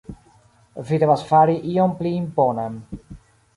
[0.87, 2.83] Vi devas fari ion pli imponan.